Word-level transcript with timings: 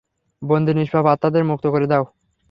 বন্দি 0.41 0.71
নিষ্পাপ 0.75 1.05
আত্মাদের 1.07 1.43
মুক্ত 1.49 1.65
করে 1.73 1.85
দাও! 1.91 2.03